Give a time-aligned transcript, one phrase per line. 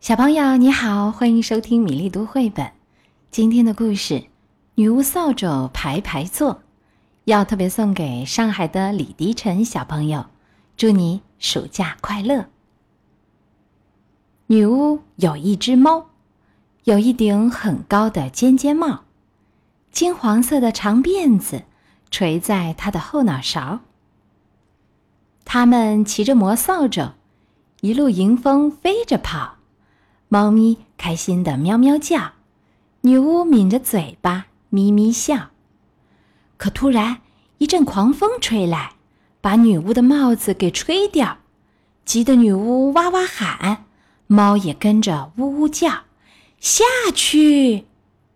[0.00, 2.72] 小朋友你好，欢迎收听米粒读绘本。
[3.30, 4.14] 今天的故事
[4.76, 6.54] 《女巫扫帚排排坐》，
[7.24, 10.24] 要特别送给上海的李迪晨小朋友，
[10.74, 12.46] 祝你暑假快乐。
[14.46, 16.06] 女巫有一只猫，
[16.84, 19.00] 有一顶很高的尖尖帽，
[19.92, 21.64] 金黄色的长辫子
[22.10, 23.80] 垂在她的后脑勺。
[25.44, 27.12] 他们骑着魔扫帚，
[27.82, 29.56] 一路迎风飞着跑。
[30.32, 32.34] 猫咪开心的喵喵叫，
[33.00, 35.48] 女巫抿着嘴巴咪咪笑。
[36.56, 37.20] 可突然
[37.58, 38.92] 一阵狂风吹来，
[39.40, 41.38] 把女巫的帽子给吹掉，
[42.04, 43.86] 急得女巫哇哇喊，
[44.28, 46.02] 猫也跟着呜呜叫。
[46.60, 47.86] 下去！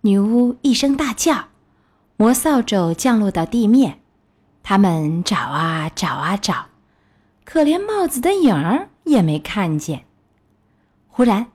[0.00, 1.50] 女巫一声大叫，
[2.16, 4.00] 魔扫帚降落到地面。
[4.64, 6.66] 他们找啊找啊找，
[7.44, 10.06] 可连帽子的影儿也没看见。
[11.06, 11.53] 忽然。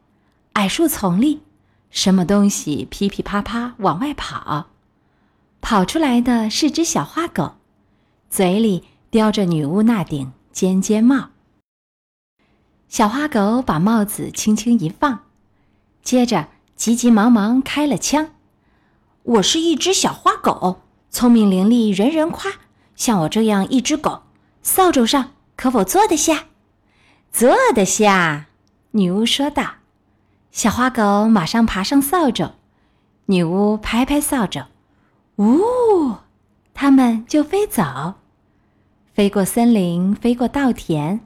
[0.53, 1.41] 矮树丛里，
[1.89, 4.67] 什么东西噼噼啪啪往外跑？
[5.61, 7.55] 跑出来的是只小花狗，
[8.29, 11.29] 嘴里叼着女巫那顶尖尖帽。
[12.87, 15.25] 小花狗把帽子轻轻一放，
[16.01, 18.31] 接着急急忙忙开了枪
[19.23, 22.51] ：“我是一只小花狗，聪明伶俐，人人夸。
[22.95, 24.23] 像我这样一只狗，
[24.61, 26.45] 扫帚上可否坐得下
[27.31, 28.47] ？”“坐得下。”
[28.91, 29.78] 女巫说道。
[30.51, 32.51] 小花狗马上爬上扫帚，
[33.27, 34.65] 女巫拍拍扫帚，
[35.37, 36.15] 呜，
[36.73, 38.15] 它们就飞走，
[39.13, 41.19] 飞过森林，飞过稻田，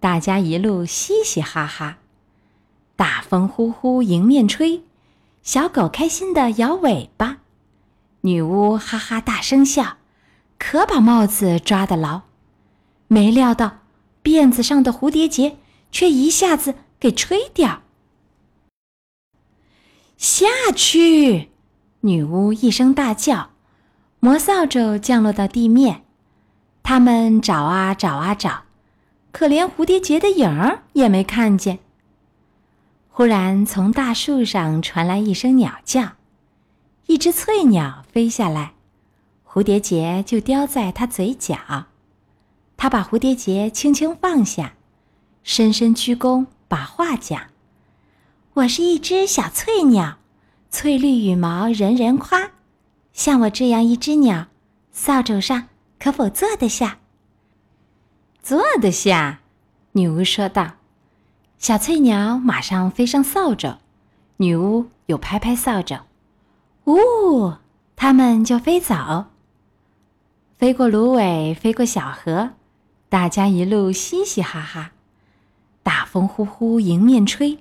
[0.00, 1.98] 大家一路嘻嘻哈哈。
[2.96, 4.82] 大风呼呼迎面吹，
[5.42, 7.38] 小狗开心的摇尾巴，
[8.22, 9.98] 女巫哈哈大声笑，
[10.58, 12.22] 可把帽子抓得牢。
[13.06, 13.80] 没料到
[14.24, 15.58] 辫子上的蝴蝶结
[15.90, 17.81] 却一下子给吹掉。
[20.22, 21.48] 下去！
[22.02, 23.50] 女巫一声大叫，
[24.20, 26.04] 魔扫帚降落到地面。
[26.84, 28.62] 他们找啊找啊找，
[29.32, 31.80] 可连蝴蝶结的影儿也没看见。
[33.10, 36.12] 忽然，从大树上传来一声鸟叫，
[37.06, 38.74] 一只翠鸟飞下来，
[39.44, 41.86] 蝴蝶结就叼在它嘴角。
[42.76, 44.74] 它把蝴蝶结轻轻放下，
[45.42, 47.42] 深深鞠躬，把话讲。
[48.54, 50.18] 我是一只小翠鸟，
[50.68, 52.50] 翠绿羽毛人人夸。
[53.14, 54.48] 像我这样一只鸟，
[54.90, 55.68] 扫帚上
[55.98, 56.98] 可否坐得下？
[58.42, 59.40] 坐得下，
[59.92, 60.72] 女巫说道。
[61.56, 63.78] 小翠鸟马上飞上扫帚，
[64.36, 66.00] 女巫又拍拍扫帚，
[66.84, 67.54] 呜，
[67.96, 69.24] 它们就飞走。
[70.58, 72.50] 飞过芦苇，飞过小河，
[73.08, 74.92] 大家一路嘻嘻哈哈。
[75.82, 77.58] 大风呼呼迎面吹。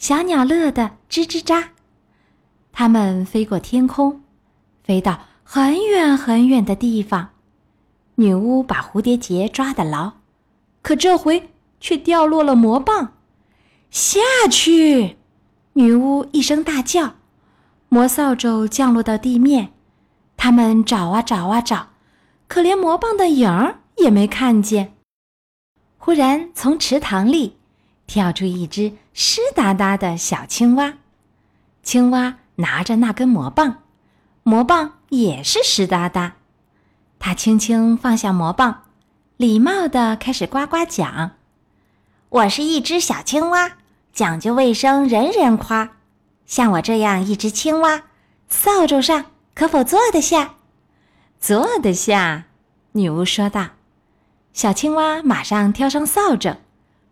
[0.00, 1.62] 小鸟乐得吱吱喳，
[2.72, 4.22] 它们飞过天空，
[4.82, 7.28] 飞到很远很远的地方。
[8.14, 10.12] 女巫把蝴蝶结抓得牢，
[10.80, 11.50] 可这回
[11.80, 13.12] 却掉落了魔棒。
[13.90, 15.18] 下去！
[15.74, 17.16] 女巫一声大叫，
[17.90, 19.74] 魔扫帚降落到地面。
[20.38, 21.90] 他们找啊找啊找，
[22.48, 24.94] 可连魔棒的影儿也没看见。
[25.98, 27.58] 忽然，从池塘里。
[28.06, 30.94] 跳出一只湿哒哒的小青蛙，
[31.82, 33.82] 青蛙拿着那根魔棒，
[34.44, 36.36] 魔棒也是湿哒哒。
[37.18, 38.84] 它轻轻放下魔棒，
[39.36, 41.32] 礼貌地开始呱呱讲
[42.30, 43.72] ：“我是一只小青蛙，
[44.10, 45.98] 讲究卫生，人人夸。
[46.46, 48.04] 像我这样一只青蛙，
[48.48, 50.54] 扫帚上可否坐得下
[51.38, 52.46] ？”“坐得下。”
[52.92, 53.66] 女巫说道。
[54.54, 56.56] 小青蛙马上跳上扫帚。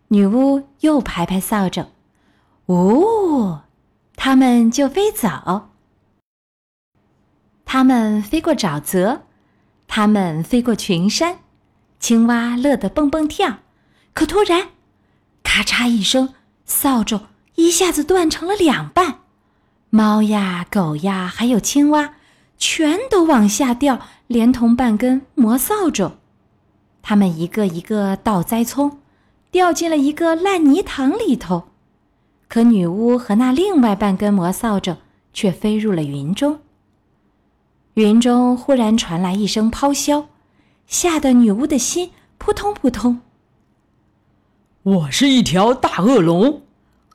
[0.07, 1.85] 女巫又拍拍扫帚，
[2.69, 3.57] 呜，
[4.15, 5.69] 它们就飞走。
[7.65, 9.23] 它们飞过沼泽，
[9.87, 11.39] 它们飞过群山，
[11.99, 13.57] 青蛙乐得蹦蹦跳。
[14.13, 14.69] 可突然，
[15.41, 17.21] 咔嚓一声，扫帚
[17.55, 19.21] 一下子断成了两半，
[19.89, 22.13] 猫呀、狗呀，还有青蛙，
[22.59, 26.11] 全都往下掉，连同半根魔扫帚。
[27.01, 28.99] 它们一个一个倒栽葱。
[29.51, 31.68] 掉进了一个烂泥塘里头，
[32.49, 34.97] 可女巫和那另外半根魔扫帚
[35.31, 36.59] 却飞入了云中。
[37.93, 40.29] 云中忽然传来一声咆哮，
[40.87, 42.09] 吓得女巫的心
[42.39, 43.21] 扑通扑通。
[44.81, 46.63] 我是一条大恶龙，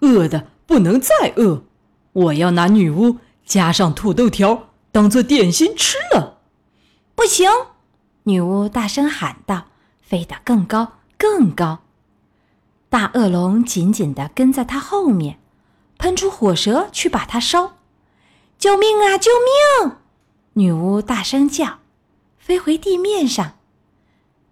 [0.03, 1.65] 饿的不能再饿，
[2.13, 6.39] 我要拿女巫加上土豆条当做点心吃了。
[7.17, 7.51] 不行！
[8.23, 9.65] 女巫大声喊道，
[10.01, 11.81] 飞得更高更高。
[12.95, 15.41] 大恶龙紧紧地跟在他后面，
[15.99, 17.79] 喷出火舌去把它烧。
[18.57, 19.19] 救命啊！
[19.19, 19.33] 救
[19.83, 19.97] 命！
[20.53, 21.81] 女巫大声叫，
[22.39, 23.55] 飞回地面上。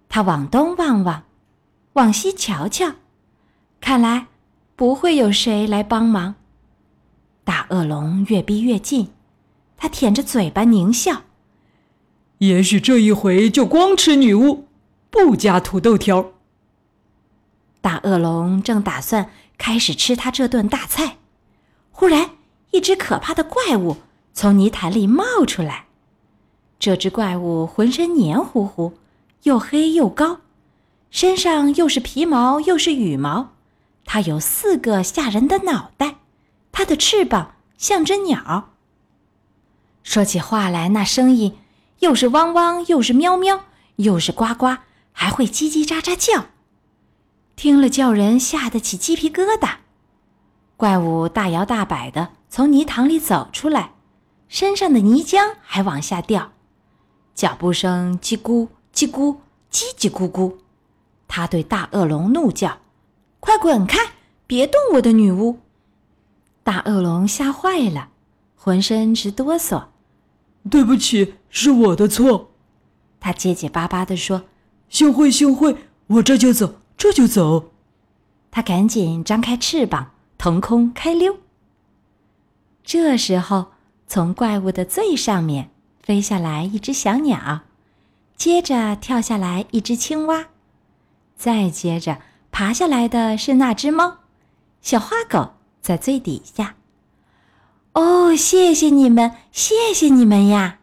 [0.09, 1.23] 她往东望望，
[1.93, 2.95] 往西瞧瞧，
[3.81, 4.27] 看来
[4.75, 6.35] 不会有谁来帮忙。
[7.45, 9.13] 大恶龙越逼越近，
[9.77, 11.23] 他舔着嘴巴狞笑。
[12.39, 14.67] 也许这一回就光吃女巫，
[15.11, 16.32] 不加土豆条。
[17.83, 21.19] 大恶龙正打算开始吃他这顿大菜，
[21.91, 22.31] 忽然
[22.71, 23.99] 一只可怕的怪物
[24.33, 25.87] 从泥潭里冒出来。
[26.79, 28.95] 这只怪物浑身黏糊糊，
[29.43, 30.39] 又黑又高，
[31.11, 33.51] 身上又是皮毛又是羽毛。
[34.05, 36.17] 它有四个吓人的脑袋，
[36.73, 38.71] 它的翅膀像只鸟。
[40.03, 41.57] 说起话来，那声音
[42.01, 43.65] 又是汪汪，又是喵喵，
[43.97, 44.79] 又是呱呱，
[45.13, 46.47] 还会叽叽喳喳叫。
[47.63, 49.75] 听了叫人吓得起鸡皮疙瘩。
[50.77, 53.93] 怪物大摇大摆地从泥塘里走出来，
[54.49, 56.51] 身上的泥浆还往下掉，
[57.37, 59.37] 脚步声叽咕叽咕
[59.71, 60.57] 叽叽咕咕。
[61.29, 62.79] 他对大恶龙怒叫
[63.39, 63.97] ：“快滚开！
[64.49, 65.61] 别动我的女巫！”
[66.65, 68.09] 大恶龙吓坏了，
[68.57, 69.85] 浑身直哆嗦。
[70.69, 72.51] “对不起，是我的错。”
[73.21, 74.47] 他结结巴巴地说。
[74.91, 75.77] “幸会，幸会，
[76.09, 77.73] 我这就走。”这就走，
[78.53, 81.39] 他赶紧张开翅膀，腾空开溜。
[82.85, 83.73] 这时候，
[84.07, 85.71] 从怪物的最上面
[86.01, 87.63] 飞下来一只小鸟，
[88.37, 90.47] 接着跳下来一只青蛙，
[91.35, 92.21] 再接着
[92.53, 94.19] 爬下来的是那只猫，
[94.81, 96.77] 小花狗在最底下。
[97.95, 100.79] 哦，谢谢你们，谢谢你们呀！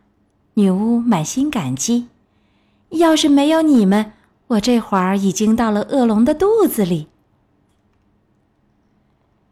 [0.56, 2.10] 女巫满心感激。
[2.90, 4.12] 要是没有你们，
[4.50, 7.08] 我这会儿已经到了恶龙的肚子里。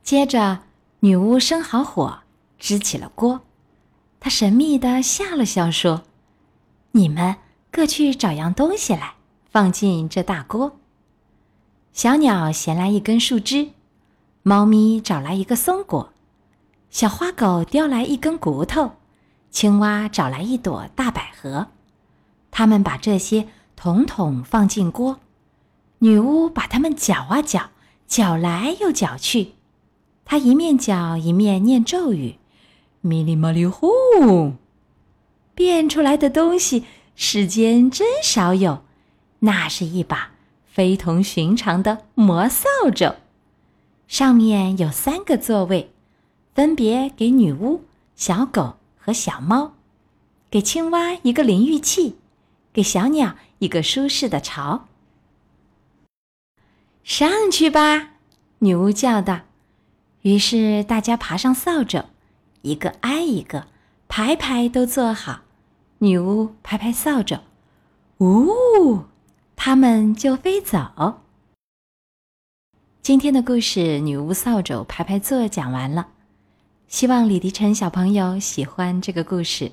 [0.01, 0.61] 接着，
[1.01, 2.21] 女巫生好火，
[2.57, 3.41] 支起了锅。
[4.19, 6.01] 她神秘的笑了笑，说
[6.93, 7.35] ：“你们
[7.69, 9.13] 各去找样东西来，
[9.51, 10.79] 放进这大锅。”
[11.93, 13.69] 小鸟衔来一根树枝，
[14.41, 16.11] 猫咪找来一个松果，
[16.89, 18.93] 小花狗叼来一根骨头，
[19.51, 21.67] 青蛙找来一朵大百合。
[22.49, 23.47] 他们把这些。
[23.77, 25.19] 统统放进锅，
[25.99, 27.69] 女巫把它们搅啊搅，
[28.07, 29.51] 搅来又搅去。
[30.25, 32.37] 她一面搅一面念咒语
[33.01, 33.87] ：“咪哩嘛哩呼。”
[35.53, 36.85] 变出来的东西
[37.15, 38.83] 世间真少有，
[39.39, 40.31] 那是一把
[40.65, 43.15] 非同寻常的魔扫帚，
[44.07, 45.91] 上面有三个座位，
[46.55, 47.83] 分别给女巫、
[48.15, 49.73] 小狗和小猫，
[50.49, 52.17] 给青蛙一个淋浴器，
[52.77, 53.35] 给小鸟。
[53.57, 54.85] 一个舒适的巢，
[57.03, 58.11] 上去吧！
[58.59, 59.39] 女巫叫道。
[60.21, 62.05] 于是大家爬上扫帚，
[62.61, 63.65] 一个挨一个，
[64.07, 65.41] 排排都坐好。
[65.97, 67.39] 女巫拍拍扫帚，
[68.19, 69.05] 呜，
[69.55, 71.21] 他们就飞走。
[73.01, 76.09] 今天的故事《女巫扫帚排排坐》讲完了，
[76.87, 79.71] 希望李迪晨小朋友喜欢这个故事。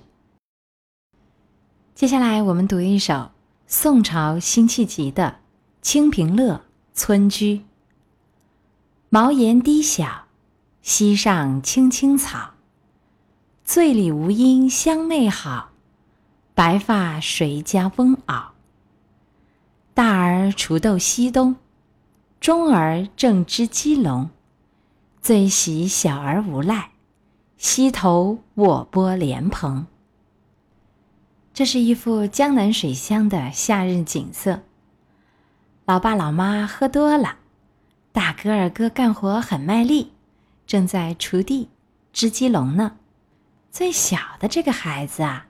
[1.94, 3.30] 接下来我们读一首。
[3.68, 5.28] 宋朝辛弃疾的
[5.80, 6.54] 《清平乐·
[6.92, 7.58] 村居》：
[9.10, 10.24] 茅檐低小，
[10.82, 12.54] 溪上青青草。
[13.64, 15.70] 醉里吴音相媚好，
[16.52, 18.46] 白发谁家翁媪？
[19.94, 21.54] 大儿锄豆溪东，
[22.40, 24.30] 中儿正织鸡笼。
[25.22, 26.90] 最喜小儿无赖，
[27.56, 29.86] 溪头卧剥莲蓬。
[31.54, 34.64] 这是一幅江南水乡的夏日景色。
[35.84, 37.36] 老爸老妈喝多了，
[38.10, 40.10] 大哥二哥干活很卖力，
[40.66, 41.68] 正在锄地、
[42.12, 42.96] 织鸡笼呢。
[43.70, 45.46] 最小的这个孩子啊，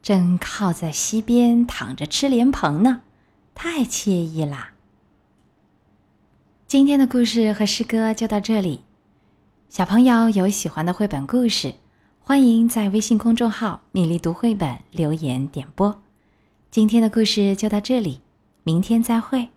[0.00, 3.02] 正靠在溪边躺着吃莲蓬呢，
[3.54, 4.70] 太惬意啦。
[6.66, 8.84] 今天的故事和诗歌就到这里。
[9.68, 11.74] 小朋友有喜欢的绘本故事。
[12.24, 16.00] 欢迎在微信公众号“米粒读绘本”留言点播。
[16.70, 18.20] 今天的故事就到这里，
[18.62, 19.48] 明天再会。